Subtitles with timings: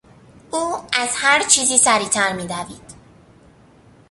[0.51, 2.93] او از هرچیزی سریعتر میدوید.